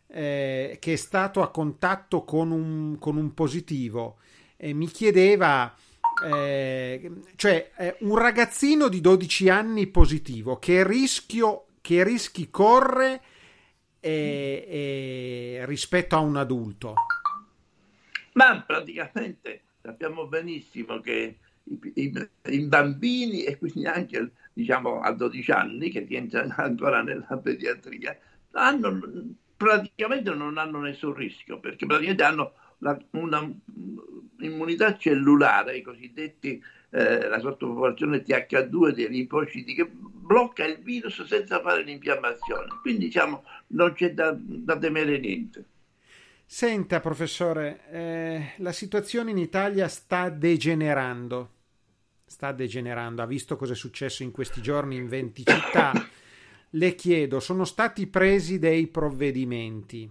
eh, 0.07 0.77
che 0.81 0.93
è 0.93 0.97
stato 0.97 1.43
a 1.43 1.51
contatto 1.51 2.25
con 2.25 2.51
un, 2.51 2.99
con 2.99 3.17
un 3.17 3.35
positivo, 3.35 4.19
e 4.57 4.73
mi 4.73 4.87
chiedeva, 4.87 5.75
eh, 6.25 7.11
cioè 7.37 7.71
eh, 7.77 7.97
un 8.01 8.17
ragazzino 8.17 8.89
di 8.89 9.01
12 9.01 9.49
anni 9.49 9.87
positivo, 9.87 10.59
che 10.59 10.87
rischio, 10.87 11.67
che 11.81 12.05
rischi 12.05 12.51
corre 12.51 13.23
rispetto 15.65 16.15
a 16.15 16.19
un 16.19 16.37
adulto? 16.37 16.95
Ma 18.35 18.61
praticamente 18.61 19.63
sappiamo 19.81 20.27
benissimo 20.27 21.01
che 21.01 21.39
i, 21.65 21.93
i, 21.95 22.29
i, 22.51 22.67
bambini 22.67 23.45
e 23.45 23.57
quindi 23.57 23.87
anche 23.87 24.33
diciamo 24.53 25.01
a 25.01 25.13
12 25.13 25.51
anni 25.51 25.91
che 25.91 26.01
rientrano 26.01 26.53
ancora 26.59 27.03
nella 27.03 27.39
pediatria 27.43 28.17
hanno, 28.53 29.01
praticamente 29.57 30.31
non 30.35 30.59
hanno 30.59 30.81
nessun 30.81 31.15
rischio 31.15 31.59
perché 31.61 31.87
praticamente 31.87 32.23
hanno 32.23 32.53
la, 32.79 32.99
una 33.11 33.51
immunità 34.41 34.97
cellulare, 34.97 35.77
i 35.77 35.83
cosiddetti 35.83 36.63
eh, 36.91 37.29
la 37.29 37.39
sottopopolazione 37.39 38.23
TH2 38.23 38.91
dei 38.91 39.09
linfociti 39.09 39.75
che 39.75 39.89
blocca 39.91 40.65
il 40.65 40.79
virus 40.79 41.25
senza 41.25 41.61
fare 41.61 41.83
l'infiammazione. 41.83 42.69
Quindi 42.81 43.07
diciamo 43.07 43.45
non 43.69 43.93
c'è 43.93 44.13
da, 44.13 44.37
da 44.39 44.79
temere 44.79 45.19
niente. 45.19 45.65
Senta, 46.47 47.01
professore, 47.01 47.81
eh, 47.91 48.53
la 48.59 48.73
situazione 48.73 49.31
in 49.31 49.39
Italia 49.39 49.89
sta 49.89 50.29
degenerando 50.29 51.51
sta 52.27 52.53
degenerando, 52.53 53.23
ha 53.23 53.27
visto 53.27 53.57
cosa 53.57 53.75
è 53.75 53.77
successo 53.77 54.25
in 54.25 54.33
questi 54.33 54.61
giorni 54.61 54.97
in 54.97 55.07
20 55.07 55.45
città. 55.45 55.93
Le 56.77 56.97
chiedo, 56.97 57.39
sono 57.39 57.65
stati 57.65 58.09
presi 58.09 58.59
dei 58.59 58.89
provvedimenti, 58.89 60.11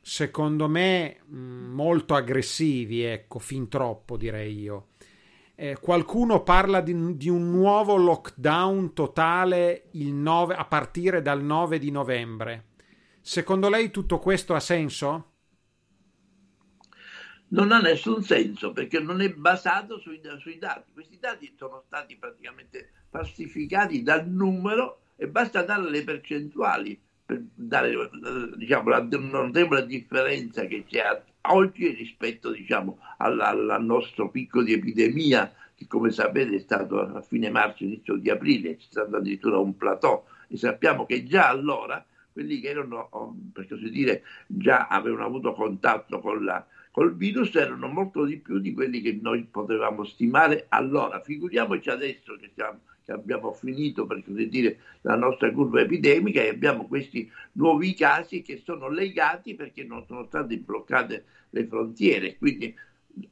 secondo 0.00 0.66
me 0.66 1.18
mm, 1.30 1.72
molto 1.72 2.14
aggressivi, 2.14 3.02
ecco, 3.02 3.38
fin 3.38 3.68
troppo 3.68 4.16
direi 4.16 4.58
io. 4.58 4.88
Eh, 5.54 5.78
qualcuno 5.80 6.42
parla 6.42 6.80
di, 6.80 7.16
di, 7.16 7.28
un 7.28 7.50
nuovo 7.52 7.96
lockdown 7.96 8.92
totale 8.92 9.84
9, 9.92 10.56
a 10.56 10.64
partire 10.64 11.22
dal 11.22 11.44
9 11.44 11.78
di 11.78 11.92
novembre. 11.92 12.64
Secondo 13.20 13.68
lei 13.68 13.92
tutto 13.92 14.18
questo 14.18 14.54
ha 14.54 14.60
senso? 14.60 15.32
non 17.50 17.70
ha 17.72 17.80
nessun 17.80 18.22
senso 18.22 18.72
perché 18.72 18.98
non 18.98 19.20
è 19.20 19.32
basato 19.32 19.98
sui, 20.00 20.20
sui, 20.40 20.58
dati. 20.58 20.90
Questi 20.92 21.18
dati 21.20 21.54
sono 21.56 21.84
stati 21.86 22.16
praticamente 22.16 22.90
falsificati 23.08 24.02
dal 24.02 24.28
numero 24.28 25.02
e 25.20 25.26
basta 25.26 25.62
dare 25.62 25.90
le 25.90 26.04
percentuali 26.04 26.98
per 27.26 27.42
dare 27.52 27.92
diciamo, 28.56 28.88
la 28.88 29.06
notevole 29.10 29.84
differenza 29.84 30.64
che 30.64 30.84
c'è 30.88 31.22
oggi 31.50 31.88
rispetto 31.88 32.52
diciamo, 32.52 32.98
al 33.18 33.76
nostro 33.80 34.30
picco 34.30 34.62
di 34.62 34.72
epidemia 34.72 35.52
che 35.74 35.86
come 35.86 36.10
sapete 36.10 36.56
è 36.56 36.60
stato 36.60 37.00
a 37.00 37.20
fine 37.20 37.50
marzo, 37.50 37.84
inizio 37.84 38.16
di 38.16 38.30
aprile, 38.30 38.76
c'è 38.76 38.86
stato 38.88 39.16
addirittura 39.16 39.58
un 39.58 39.76
plateau. 39.76 40.24
E 40.48 40.56
sappiamo 40.56 41.04
che 41.06 41.24
già 41.24 41.48
allora 41.48 42.04
quelli 42.32 42.60
che 42.60 42.68
erano, 42.68 43.08
per 43.52 43.68
così 43.68 43.90
dire, 43.90 44.22
già 44.46 44.88
avevano 44.88 45.24
avuto 45.24 45.52
contatto 45.52 46.18
con 46.20 46.44
la, 46.44 46.66
col 46.90 47.16
virus 47.16 47.54
erano 47.54 47.88
molto 47.88 48.24
di 48.24 48.38
più 48.38 48.58
di 48.58 48.72
quelli 48.72 49.00
che 49.00 49.18
noi 49.20 49.44
potevamo 49.44 50.04
stimare 50.04 50.66
allora. 50.68 51.20
Figuriamoci 51.20 51.90
adesso 51.90 52.36
che, 52.36 52.50
siamo, 52.54 52.80
che 53.04 53.12
abbiamo 53.12 53.52
finito, 53.52 54.06
per 54.06 54.22
così 54.24 54.48
dire, 54.48 54.78
la 55.02 55.16
nostra 55.16 55.50
curva 55.52 55.80
epidemica 55.80 56.42
e 56.42 56.48
abbiamo 56.48 56.86
questi 56.86 57.30
nuovi 57.52 57.94
casi 57.94 58.42
che 58.42 58.60
sono 58.64 58.88
legati 58.88 59.54
perché 59.54 59.84
non 59.84 60.04
sono 60.06 60.24
state 60.24 60.58
bloccate 60.58 61.24
le 61.50 61.66
frontiere. 61.66 62.36
Quindi 62.36 62.74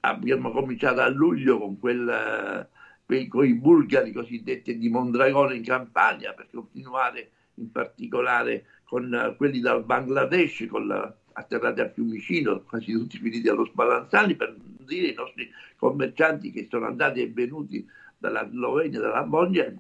abbiamo 0.01 0.51
cominciato 0.51 1.01
a 1.01 1.09
luglio 1.09 1.59
con 1.59 1.79
quel, 1.79 2.69
quei, 3.05 3.29
quei 3.29 3.55
bulgari 3.55 4.13
cosiddetti 4.13 4.79
di 4.79 4.89
Mondragone 4.89 5.57
in 5.57 5.65
Campania 5.65 6.33
per 6.35 6.49
continuare 6.53 7.31
in 7.55 7.71
particolare 7.71 8.65
con 8.85 9.35
quelli 9.37 9.61
dal 9.61 9.85
Bangladesh, 9.85 10.67
con 10.69 10.87
la 10.87 11.15
atterrati 11.37 11.81
a 11.81 11.91
Fiumicino, 11.91 12.63
quasi 12.63 12.93
tutti 12.93 13.19
finiti 13.19 13.49
allo 13.49 13.67
Spallanzani, 13.67 14.35
per 14.35 14.57
dire 14.57 15.09
ai 15.09 15.15
nostri 15.15 15.51
commercianti 15.77 16.51
che 16.51 16.67
sono 16.71 16.87
andati 16.87 17.21
e 17.21 17.31
venuti 17.31 17.87
dalla 18.19 18.49
Slovenia, 18.49 19.01
dalla 19.01 19.23
Bosnia, 19.23 19.73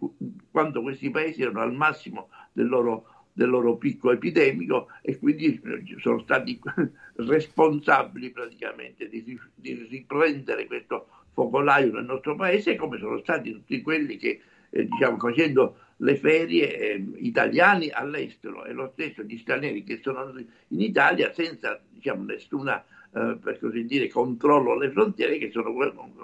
quando 0.51 0.83
questi 0.83 1.11
paesi 1.11 1.43
erano 1.43 1.61
al 1.61 1.73
massimo 1.73 2.29
del 2.53 2.69
loro, 2.69 3.07
del 3.33 3.49
loro 3.49 3.77
picco 3.77 4.13
epidemico 4.13 4.89
e 5.01 5.19
quindi 5.19 5.61
sono 6.01 6.21
stati 6.21 6.61
responsabili 7.17 8.31
praticamente 8.31 9.09
di, 9.09 9.39
di 9.55 9.87
riprendere 9.89 10.67
questo 10.67 11.09
focolaio 11.33 11.93
nel 11.93 12.05
nostro 12.05 12.35
paese, 12.35 12.77
come 12.77 12.99
sono 12.99 13.19
stati 13.21 13.53
tutti 13.53 13.81
quelli 13.81 14.17
che, 14.19 14.41
eh, 14.76 14.87
diciamo, 14.87 15.18
facendo 15.18 15.78
le 15.99 16.16
ferie 16.16 16.78
eh, 16.78 17.04
italiani 17.16 17.88
all'estero 17.88 18.64
e 18.64 18.73
lo 18.73 18.90
stesso 18.92 19.23
gli 19.23 19.38
stranieri 19.38 19.83
che 19.83 20.00
sono 20.02 20.33
in 20.37 20.80
Italia 20.80 21.33
senza 21.33 21.80
diciamo, 21.88 22.25
nessuna 22.25 22.85
eh, 23.14 23.38
per 23.40 23.59
così 23.59 23.87
dire 23.87 24.09
controllo 24.09 24.73
alle 24.73 24.90
frontiere 24.90 25.38
che 25.38 25.50
sono 25.50 25.73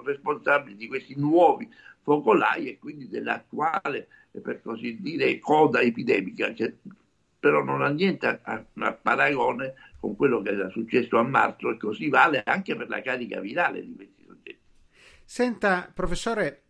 responsabili 0.03 0.75
di 0.75 0.87
questi 0.87 1.15
nuovi 1.17 1.67
focolai 2.03 2.69
e 2.69 2.77
quindi 2.77 3.09
dell'attuale 3.09 4.07
eh, 4.31 4.39
per 4.39 4.61
così 4.61 5.01
dire 5.01 5.39
coda 5.39 5.81
epidemica 5.81 6.53
cioè, 6.53 6.71
però 7.39 7.63
non 7.63 7.81
ha 7.81 7.89
niente 7.89 8.27
a, 8.27 8.39
a, 8.43 8.65
a, 8.75 8.93
paragone 8.93 9.73
con 9.99 10.15
quello 10.15 10.41
che 10.41 10.51
era 10.51 10.69
successo 10.69 11.17
a 11.17 11.23
marzo 11.23 11.71
e 11.71 11.77
così 11.77 12.09
vale 12.09 12.43
anche 12.45 12.75
per 12.75 12.87
la 12.87 13.01
carica 13.01 13.39
virale 13.39 13.81
di 13.81 13.95
questi 13.95 14.23
soggetti. 14.25 14.59
Senta, 15.25 15.91
professore, 15.93 16.62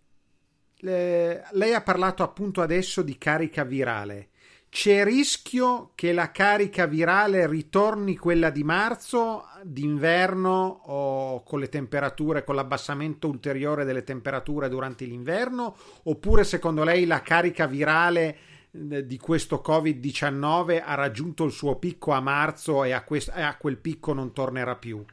eh, 0.84 1.42
lei 1.52 1.74
ha 1.74 1.82
parlato 1.82 2.24
appunto 2.24 2.62
adesso 2.62 3.02
di 3.02 3.18
carica 3.18 3.64
virale. 3.64 4.30
C'è 4.74 5.04
rischio 5.04 5.92
che 5.94 6.14
la 6.14 6.32
carica 6.32 6.88
virale 6.88 7.46
ritorni 7.48 8.18
quella 8.18 8.50
di 8.50 8.64
marzo, 8.64 9.46
d'inverno 9.62 10.82
o 10.86 11.44
con 11.44 11.60
le 11.60 11.70
temperature, 11.70 12.44
con 12.44 12.56
l'abbassamento 12.56 13.28
ulteriore 13.28 13.86
delle 13.86 14.04
temperature 14.04 14.70
durante 14.70 15.06
l'inverno? 15.06 15.76
Oppure 16.04 16.44
secondo 16.44 16.84
lei 16.84 17.06
la 17.06 17.22
carica 17.22 17.68
virale 17.68 18.38
eh, 18.72 19.06
di 19.06 19.18
questo 19.20 19.62
Covid-19 19.64 20.82
ha 20.84 20.96
raggiunto 20.96 21.44
il 21.44 21.52
suo 21.52 21.76
picco 21.76 22.12
a 22.12 22.20
marzo 22.20 22.84
e 22.84 22.94
a, 22.94 23.04
quest- 23.04 23.32
e 23.36 23.44
a 23.44 23.56
quel 23.58 23.78
picco 23.78 24.12
non 24.14 24.34
tornerà 24.34 24.76
più? 24.76 25.06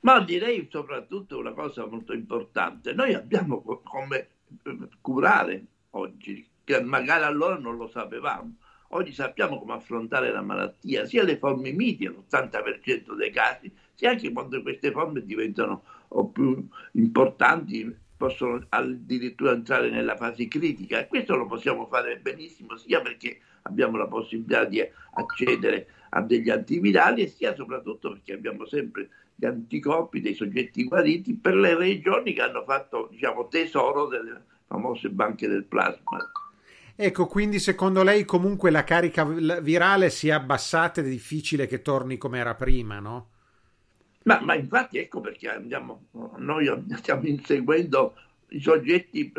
Ma 0.00 0.20
direi 0.20 0.68
soprattutto 0.70 1.38
una 1.38 1.54
cosa 1.54 1.86
molto 1.86 2.12
importante. 2.12 2.92
Noi 2.92 3.14
abbiamo 3.14 3.62
come 3.82 4.28
curare 5.00 5.64
oggi, 5.90 6.46
che 6.64 6.80
magari 6.82 7.24
allora 7.24 7.58
non 7.58 7.76
lo 7.76 7.88
sapevamo 7.88 8.56
Oggi 8.92 9.12
sappiamo 9.12 9.58
come 9.58 9.74
affrontare 9.74 10.32
la 10.32 10.40
malattia, 10.40 11.04
sia 11.04 11.22
le 11.22 11.36
forme 11.36 11.72
miti, 11.72 12.06
l'80% 12.06 13.14
dei 13.16 13.30
casi, 13.30 13.70
sia 13.92 14.10
anche 14.10 14.32
quando 14.32 14.62
queste 14.62 14.90
forme 14.92 15.22
diventano 15.26 15.82
più 16.32 16.66
importanti, 16.92 17.94
possono 18.16 18.64
addirittura 18.70 19.52
entrare 19.52 19.90
nella 19.90 20.16
fase 20.16 20.48
critica. 20.48 21.00
E 21.00 21.06
questo 21.06 21.36
lo 21.36 21.44
possiamo 21.44 21.86
fare 21.86 22.18
benissimo, 22.18 22.78
sia 22.78 23.02
perché 23.02 23.40
abbiamo 23.62 23.98
la 23.98 24.06
possibilità 24.06 24.64
di 24.64 24.80
accedere 25.12 25.88
a 26.10 26.22
degli 26.22 26.48
antivirali, 26.48 27.28
sia 27.28 27.54
soprattutto 27.54 28.12
perché 28.12 28.32
abbiamo 28.32 28.64
sempre 28.64 29.10
gli 29.40 29.46
anticorpi 29.46 30.20
dei 30.20 30.34
soggetti 30.34 30.82
guariti 30.82 31.34
per 31.34 31.54
le 31.54 31.76
regioni 31.76 32.32
che 32.32 32.42
hanno 32.42 32.64
fatto 32.64 33.06
diciamo, 33.08 33.46
tesoro 33.46 34.06
delle 34.06 34.42
famose 34.66 35.10
banche 35.10 35.46
del 35.46 35.62
plasma. 35.62 36.18
Ecco, 36.96 37.26
quindi 37.26 37.60
secondo 37.60 38.02
lei 38.02 38.24
comunque 38.24 38.72
la 38.72 38.82
carica 38.82 39.24
virale 39.24 40.10
si 40.10 40.26
è 40.26 40.32
abbassata 40.32 41.00
ed 41.00 41.06
è 41.06 41.10
difficile 41.10 41.68
che 41.68 41.82
torni 41.82 42.18
come 42.18 42.38
era 42.40 42.56
prima, 42.56 42.98
no? 42.98 43.30
Ma, 44.24 44.40
ma 44.40 44.54
infatti 44.56 44.98
ecco 44.98 45.20
perché 45.20 45.48
andiamo, 45.48 46.06
noi 46.38 46.68
stiamo 46.96 47.24
inseguendo 47.26 48.14
i 48.48 48.60
soggetti 48.60 49.32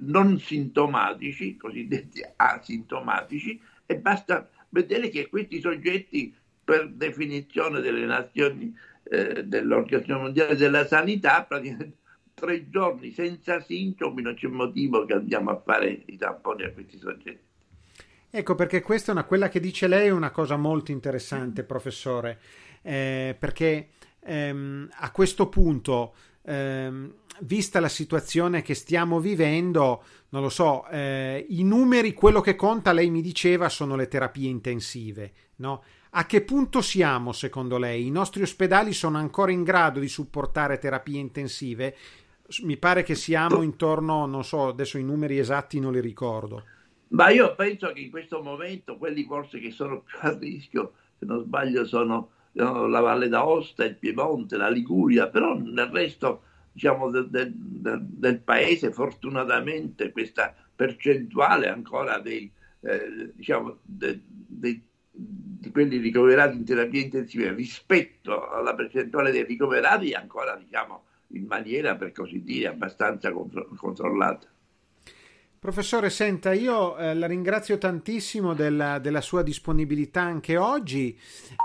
non 0.00 0.38
sintomatici, 0.38 1.58
cosiddetti 1.58 2.22
asintomatici, 2.36 3.60
e 3.84 3.96
basta 3.98 4.48
vedere 4.70 5.10
che 5.10 5.28
questi 5.28 5.60
soggetti, 5.60 6.34
per 6.72 6.88
definizione 6.88 7.82
delle 7.82 8.06
nazioni 8.06 8.74
eh, 9.02 9.44
dell'Organizzazione 9.44 10.22
Mondiale 10.22 10.56
della 10.56 10.86
Sanità, 10.86 11.44
praticamente 11.44 11.98
tre 12.32 12.70
giorni 12.70 13.12
senza 13.12 13.60
sintomi 13.60 14.22
non 14.22 14.34
c'è 14.34 14.46
motivo 14.46 15.04
che 15.04 15.12
andiamo 15.12 15.50
a 15.50 15.60
fare 15.62 16.02
i 16.06 16.16
tamponi 16.16 16.64
a 16.64 16.72
questi 16.72 16.96
soggetti. 16.96 17.50
Ecco 18.30 18.54
perché 18.54 18.80
questa 18.80 19.10
è 19.10 19.14
una, 19.14 19.24
quella 19.24 19.50
che 19.50 19.60
dice 19.60 19.86
lei 19.86 20.06
è 20.06 20.10
una 20.10 20.30
cosa 20.30 20.56
molto 20.56 20.92
interessante, 20.92 21.62
professore, 21.62 22.40
eh, 22.80 23.36
perché 23.38 23.90
ehm, 24.20 24.88
a 24.90 25.10
questo 25.10 25.50
punto, 25.50 26.14
ehm, 26.40 27.12
vista 27.40 27.80
la 27.80 27.90
situazione 27.90 28.62
che 28.62 28.72
stiamo 28.72 29.20
vivendo, 29.20 30.02
non 30.30 30.40
lo 30.40 30.48
so, 30.48 30.88
eh, 30.88 31.44
i 31.50 31.64
numeri, 31.64 32.14
quello 32.14 32.40
che 32.40 32.54
conta, 32.54 32.92
lei 32.92 33.10
mi 33.10 33.20
diceva, 33.20 33.68
sono 33.68 33.94
le 33.94 34.08
terapie 34.08 34.48
intensive, 34.48 35.32
no? 35.56 35.82
A 36.14 36.26
che 36.26 36.42
punto 36.42 36.82
siamo 36.82 37.32
secondo 37.32 37.78
lei? 37.78 38.06
I 38.06 38.10
nostri 38.10 38.42
ospedali 38.42 38.92
sono 38.92 39.16
ancora 39.16 39.50
in 39.50 39.62
grado 39.62 39.98
di 39.98 40.08
supportare 40.08 40.78
terapie 40.78 41.18
intensive? 41.18 41.96
mi 42.64 42.76
pare 42.76 43.02
che 43.02 43.14
siamo 43.14 43.62
intorno, 43.62 44.26
non 44.26 44.44
so, 44.44 44.68
adesso 44.68 44.98
i 44.98 45.04
numeri 45.04 45.38
esatti 45.38 45.80
non 45.80 45.92
li 45.92 46.00
ricordo. 46.00 46.64
Ma 47.08 47.30
io 47.30 47.54
penso 47.54 47.92
che 47.92 48.00
in 48.00 48.10
questo 48.10 48.42
momento 48.42 48.98
quelli 48.98 49.24
forse 49.24 49.58
che 49.58 49.70
sono 49.70 50.02
più 50.02 50.18
a 50.20 50.36
rischio, 50.38 50.92
se 51.18 51.24
non 51.24 51.42
sbaglio, 51.42 51.86
sono 51.86 52.30
la 52.52 53.00
Valle 53.00 53.28
d'Aosta, 53.28 53.84
il 53.84 53.96
Piemonte, 53.96 54.56
la 54.56 54.68
Liguria, 54.68 55.28
però 55.28 55.56
nel 55.56 55.86
resto 55.86 56.42
diciamo, 56.72 57.10
del, 57.10 57.28
del, 57.30 57.54
del 57.54 58.40
paese 58.40 58.92
fortunatamente 58.92 60.12
questa 60.12 60.54
percentuale 60.74 61.68
ancora 61.68 62.18
dei, 62.18 62.50
eh, 62.80 63.32
diciamo, 63.34 63.78
de, 63.82 64.20
de, 64.26 64.80
di 65.62 65.70
quelli 65.70 65.98
ricoverati 65.98 66.56
in 66.56 66.64
terapia 66.64 67.00
intensiva 67.00 67.52
rispetto 67.52 68.50
alla 68.50 68.74
percentuale 68.74 69.30
dei 69.30 69.44
ricoverati 69.44 70.10
è 70.10 70.16
ancora 70.16 70.56
diciamo, 70.56 71.04
in 71.28 71.44
maniera 71.46 71.94
per 71.94 72.10
così 72.10 72.42
dire 72.42 72.66
abbastanza 72.66 73.30
contro- 73.30 73.68
controllata. 73.76 74.48
Professore, 75.60 76.10
senta, 76.10 76.52
io 76.52 76.96
eh, 76.96 77.14
la 77.14 77.28
ringrazio 77.28 77.78
tantissimo 77.78 78.52
della, 78.52 78.98
della, 78.98 79.20
sua 79.20 79.44
disponibilità 79.44 80.20
anche 80.20 80.56
oggi. 80.56 81.16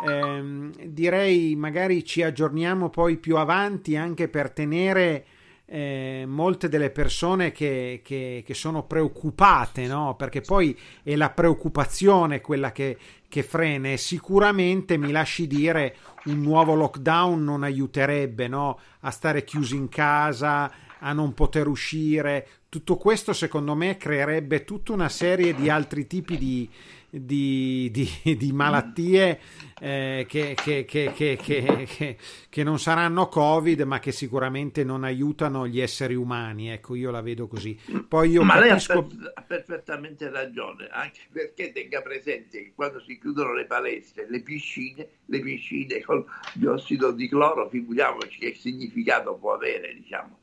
Eh, 0.08 0.70
direi 0.90 1.56
magari 1.56 2.06
ci 2.06 2.22
aggiorniamo 2.22 2.92
poi 2.92 3.18
più 3.18 3.38
avanti 3.38 3.96
anche 3.96 4.28
per 4.28 4.52
tenere 4.52 5.26
eh, 5.70 6.24
molte 6.26 6.70
delle 6.70 6.90
persone 6.90 7.52
che, 7.52 8.02
che, 8.04 8.44
che 8.46 8.54
sono 8.54 8.84
preoccupate, 8.84 9.86
no? 9.86 10.16
perché 10.16 10.42
poi 10.42 10.78
è 11.04 11.16
la 11.16 11.30
preoccupazione 11.30 12.40
quella 12.40 12.72
che, 12.72 12.98
che 13.28 13.44
frena 13.44 13.90
e 13.90 13.98
sicuramente 13.98 14.98
mi 14.98 15.12
lasci 15.12 15.46
dire 15.46 15.96
un 16.26 16.42
nuovo 16.42 16.74
lockdown 16.74 17.44
non 17.44 17.64
aiuterebbe 17.64 18.48
no? 18.48 18.80
a 19.02 19.12
stare 19.12 19.44
chiusi 19.44 19.76
in 19.76 19.90
casa, 19.90 20.72
a 21.00 21.12
non 21.12 21.34
poter 21.34 21.68
uscire. 21.68 22.48
Tutto 22.70 22.96
questo 22.96 23.34
secondo 23.34 23.76
me 23.76 23.98
creerebbe 23.98 24.64
tutta 24.64 24.94
una 24.94 25.10
serie 25.10 25.54
di 25.54 25.70
altri 25.70 26.08
tipi 26.08 26.38
di, 26.38 26.70
di, 27.10 27.90
di, 27.92 28.36
di 28.38 28.52
malattie 28.52 29.40
eh, 29.80 30.26
che, 30.28 30.56
che, 30.56 30.86
che, 30.86 32.18
che, 32.50 32.64
non 32.64 32.80
saranno 32.80 33.28
Covid, 33.28 33.82
ma 33.82 34.00
che 34.00 34.12
sicuramente 34.12 34.84
non 34.84 35.04
aiutano 35.04 35.68
gli 35.68 35.80
esseri 35.80 36.16
umani. 36.16 36.70
Ecco, 36.70 36.96
io 36.96 37.12
la 37.12 37.22
vedo 37.22 37.48
così. 37.48 37.78
Poi 38.08 38.32
io 38.32 38.44
ma 38.44 38.60
capisco... 38.60 39.08
lei 39.10 39.32
ha, 39.34 39.42
perfettamente 39.42 40.30
ragione, 40.30 40.88
anche 40.92 41.22
perché 41.32 41.72
tenga 41.72 42.02
presente 42.02 42.64
che 42.64 42.72
quando 42.76 43.00
si 43.02 43.18
chiudono 43.20 43.54
le 43.54 43.66
palestre, 43.66 44.28
le 44.30 44.42
piscine, 44.42 45.08
le 45.26 45.40
piscine 45.40 46.02
con 46.02 46.26
diossido 46.54 47.12
di 47.12 47.28
cloro, 47.30 47.70
figuriamoci 47.70 48.38
che 48.40 48.54
significato 48.54 49.36
può 49.36 49.54
avere, 49.54 49.94
diciamo. 49.94 50.40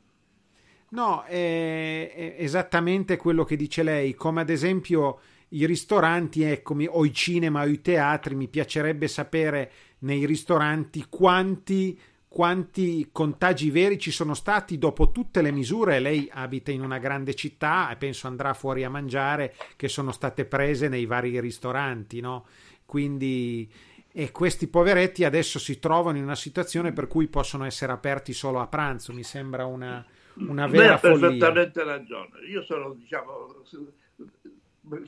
No, 0.87 1.23
è, 1.23 2.13
è 2.13 2.35
esattamente 2.37 3.17
quello 3.17 3.43
che 3.43 3.55
dice 3.55 3.83
lei, 3.83 4.13
come 4.13 4.41
ad 4.41 4.49
esempio 4.49 5.19
i 5.49 5.65
ristoranti, 5.65 6.43
eccomi, 6.43 6.87
o 6.89 7.05
i 7.05 7.13
cinema 7.13 7.63
o 7.63 7.67
i 7.67 7.81
teatri, 7.81 8.35
mi 8.35 8.47
piacerebbe 8.47 9.07
sapere 9.07 9.71
nei 9.99 10.25
ristoranti 10.25 11.05
quanti, 11.09 11.99
quanti 12.27 13.09
contagi 13.11 13.69
veri 13.69 13.97
ci 13.97 14.11
sono 14.11 14.33
stati 14.33 14.77
dopo 14.77 15.11
tutte 15.11 15.41
le 15.41 15.51
misure. 15.51 15.99
Lei 15.99 16.29
abita 16.31 16.71
in 16.71 16.81
una 16.81 16.97
grande 16.97 17.33
città 17.35 17.89
e 17.89 17.95
penso 17.95 18.27
andrà 18.27 18.53
fuori 18.53 18.83
a 18.83 18.89
mangiare 18.89 19.55
che 19.75 19.87
sono 19.87 20.11
state 20.11 20.45
prese 20.45 20.87
nei 20.87 21.05
vari 21.05 21.39
ristoranti, 21.39 22.19
no? 22.19 22.45
Quindi 22.85 23.69
e 24.17 24.31
questi 24.31 24.67
poveretti 24.67 25.25
adesso 25.25 25.59
si 25.59 25.77
trovano 25.77 26.17
in 26.17 26.23
una 26.23 26.35
situazione 26.35 26.93
per 26.93 27.07
cui 27.07 27.27
possono 27.27 27.65
essere 27.65 27.91
aperti 27.91 28.31
solo 28.31 28.61
a 28.61 28.67
pranzo. 28.67 29.11
Mi 29.11 29.23
sembra 29.23 29.65
una, 29.65 30.05
una 30.35 30.67
vera 30.67 30.83
Lei 30.83 30.93
ha 30.93 30.99
perfettamente 30.99 31.83
ragione. 31.83 32.29
Io 32.49 32.63
sono, 32.63 32.93
diciamo, 32.93 33.61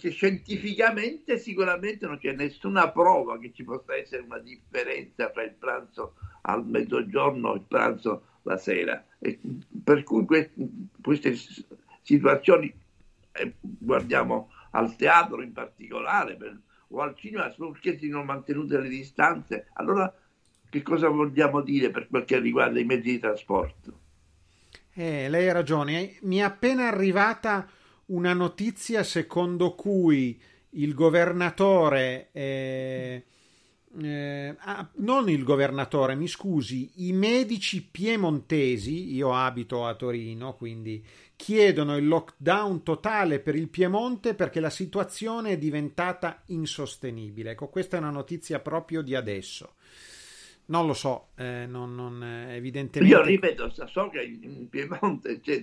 scientificamente 0.10 1.38
sicuramente 1.38 2.08
non 2.08 2.18
c'è 2.18 2.34
nessuna 2.34 2.90
prova 2.90 3.38
che 3.38 3.52
ci 3.54 3.63
possa 3.63 3.96
essere 3.96 4.24
una 4.24 4.40
differenza 4.40 5.30
tra 5.30 5.44
il 5.44 5.54
pranzo 5.54 6.16
al 6.42 6.66
mezzogiorno 6.66 7.54
e 7.54 7.58
il 7.58 7.63
pranzo 7.68 8.24
la 8.44 8.58
sera. 8.58 9.06
E 9.20 9.40
per 9.84 10.04
cui 10.04 10.26
que- 10.26 10.52
queste 11.02 11.36
situazioni, 12.02 12.74
eh, 13.34 13.54
guardiamo 13.62 14.52
al 14.72 14.96
teatro 14.96 15.42
in 15.42 15.54
particolare 15.54 16.36
per, 16.36 16.58
o 16.90 17.02
al 17.02 17.16
cinema, 17.16 17.50
perché 17.50 17.98
si 17.98 18.10
sono 18.10 18.24
mantenute 18.24 18.80
le 18.80 18.90
distanze, 18.90 19.68
allora 19.74 20.13
che 20.70 20.82
cosa 20.82 21.08
vogliamo 21.08 21.62
dire 21.62 21.92
per 21.92 22.08
quel 22.08 22.26
che 22.26 22.40
riguarda 22.40 22.80
i 22.80 22.86
mezzi 22.86 23.12
di 23.12 23.20
trasporto? 23.20 24.00
Eh, 24.94 25.30
lei 25.30 25.48
ha 25.48 25.54
ragione, 25.54 26.18
mi 26.22 26.38
è 26.38 26.42
appena 26.42 26.88
arrivata 26.88 27.70
una 28.08 28.34
notizia 28.34 29.04
secondo 29.04 29.74
cui 29.76 30.39
il 30.72 30.93
governatore, 30.93 32.30
eh, 32.32 33.24
eh, 34.02 34.56
ah, 34.58 34.89
non 34.96 35.30
il 35.30 35.43
governatore, 35.43 36.15
mi 36.15 36.28
scusi, 36.28 36.91
i 37.08 37.13
medici 37.13 37.84
piemontesi, 37.84 39.13
io 39.13 39.34
abito 39.34 39.86
a 39.86 39.96
Torino, 39.96 40.56
quindi 40.56 41.04
chiedono 41.36 41.96
il 41.98 42.08
lockdown 42.08 42.84
totale 42.84 43.39
per 43.39 43.56
il 43.56 43.70
Piemonte 43.70 44.34
perché 44.34 44.60
la 44.60 44.70
situazione 44.70 45.52
è 45.52 45.58
diventata 45.58 46.41
insostenibile. 46.48 47.52
Ecco, 47.52 47.70
questa 47.70 47.98
è 47.98 48.00
una 48.00 48.10
notizia 48.10 48.60
proprio 48.60 49.02
di 49.02 49.15
adesso. 49.15 49.76
Non 50.70 50.86
lo 50.86 50.94
so, 50.94 51.30
eh, 51.36 51.66
non, 51.66 51.96
non, 51.96 52.22
evidentemente. 52.24 53.16
Io 53.16 53.24
ripeto, 53.24 53.72
so 53.88 54.10
che 54.10 54.22
in 54.22 54.68
Piemonte 54.70 55.40
c'è 55.40 55.62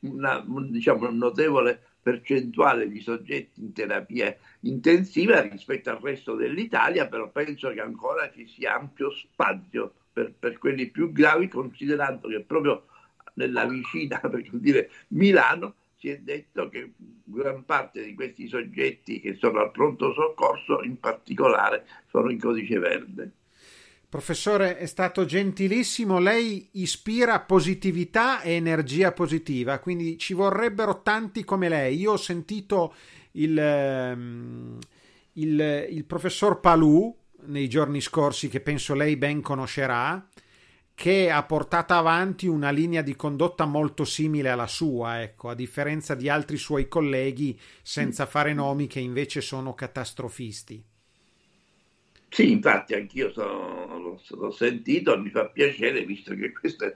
una, 0.00 0.44
diciamo, 0.46 1.10
notevole 1.10 1.80
percentuale 2.04 2.88
di 2.88 3.00
soggetti 3.00 3.60
in 3.60 3.72
terapia 3.72 4.36
intensiva 4.60 5.40
rispetto 5.40 5.90
al 5.90 5.98
resto 6.00 6.34
dell'Italia, 6.34 7.08
però 7.08 7.30
penso 7.30 7.72
che 7.72 7.80
ancora 7.80 8.30
ci 8.30 8.46
sia 8.46 8.76
ampio 8.76 9.10
spazio 9.10 9.92
per, 10.12 10.32
per 10.38 10.58
quelli 10.58 10.86
più 10.88 11.10
gravi, 11.10 11.48
considerando 11.48 12.28
che 12.28 12.40
proprio 12.40 12.86
nella 13.34 13.64
vicina, 13.64 14.20
per 14.20 14.44
dire 14.52 14.90
Milano, 15.08 15.74
si 15.96 16.10
è 16.10 16.18
detto 16.18 16.68
che 16.68 16.92
gran 17.24 17.64
parte 17.64 18.04
di 18.04 18.14
questi 18.14 18.46
soggetti 18.46 19.20
che 19.20 19.34
sono 19.34 19.60
al 19.60 19.70
pronto 19.70 20.12
soccorso, 20.12 20.82
in 20.82 21.00
particolare, 21.00 21.86
sono 22.10 22.30
in 22.30 22.38
codice 22.38 22.78
verde. 22.78 23.30
Professore, 24.14 24.78
è 24.78 24.86
stato 24.86 25.24
gentilissimo. 25.24 26.20
Lei 26.20 26.68
ispira 26.74 27.40
positività 27.40 28.42
e 28.42 28.52
energia 28.52 29.10
positiva, 29.10 29.80
quindi 29.80 30.18
ci 30.18 30.34
vorrebbero 30.34 31.02
tanti 31.02 31.42
come 31.42 31.68
lei. 31.68 31.98
Io 31.98 32.12
ho 32.12 32.16
sentito 32.16 32.94
il, 33.32 33.58
ehm, 33.58 34.78
il, 35.32 35.86
il 35.90 36.04
professor 36.04 36.60
Palù 36.60 37.12
nei 37.46 37.68
giorni 37.68 38.00
scorsi, 38.00 38.48
che 38.48 38.60
penso 38.60 38.94
lei 38.94 39.16
ben 39.16 39.40
conoscerà, 39.40 40.24
che 40.94 41.28
ha 41.28 41.42
portato 41.42 41.94
avanti 41.94 42.46
una 42.46 42.70
linea 42.70 43.02
di 43.02 43.16
condotta 43.16 43.64
molto 43.64 44.04
simile 44.04 44.48
alla 44.48 44.68
sua, 44.68 45.22
ecco, 45.22 45.48
a 45.48 45.56
differenza 45.56 46.14
di 46.14 46.28
altri 46.28 46.56
suoi 46.56 46.86
colleghi, 46.86 47.58
senza 47.82 48.26
fare 48.26 48.54
nomi, 48.54 48.86
che 48.86 49.00
invece 49.00 49.40
sono 49.40 49.74
catastrofisti. 49.74 50.93
Sì, 52.34 52.50
infatti 52.50 52.94
anch'io 52.94 53.30
sono, 53.30 54.18
l'ho 54.28 54.50
sentito, 54.50 55.16
mi 55.16 55.30
fa 55.30 55.46
piacere 55.46 56.04
visto 56.04 56.34
che 56.34 56.50
questa 56.50 56.92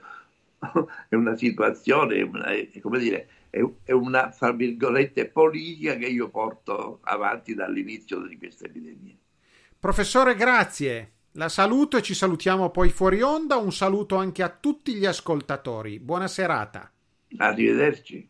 è 1.07 1.15
una 1.15 1.37
situazione, 1.37 2.21
una, 2.23 2.47
è, 2.47 2.67
come 2.81 2.99
dire, 2.99 3.29
è, 3.49 3.63
è 3.85 3.93
una, 3.93 4.31
fra 4.31 4.51
virgolette, 4.51 5.29
politica 5.29 5.95
che 5.95 6.07
io 6.07 6.27
porto 6.27 6.99
avanti 7.03 7.55
dall'inizio 7.55 8.19
di 8.27 8.37
questa 8.37 8.65
epidemia. 8.65 9.15
Professore, 9.79 10.35
grazie. 10.35 11.11
La 11.33 11.47
saluto 11.47 11.95
e 11.95 12.01
ci 12.01 12.13
salutiamo 12.13 12.69
poi 12.69 12.89
fuori 12.89 13.21
onda. 13.21 13.55
Un 13.55 13.71
saluto 13.71 14.17
anche 14.17 14.43
a 14.43 14.49
tutti 14.49 14.93
gli 14.95 15.05
ascoltatori. 15.05 15.99
Buona 16.01 16.27
serata. 16.27 16.91
Arrivederci. 17.37 18.29